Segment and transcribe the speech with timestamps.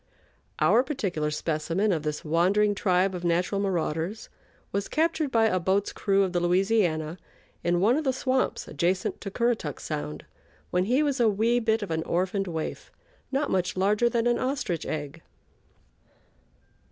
[0.57, 4.29] Our particular specimen of this wandering tribe of natural marauders
[4.71, 7.19] was captured by a boat's crew of the Louisiana
[7.63, 10.25] in one of the swamps adjacent to Currituck Sound
[10.71, 12.91] when he was a wee bit of an orphaned waif,
[13.31, 15.21] not much larger than an ostrich egg.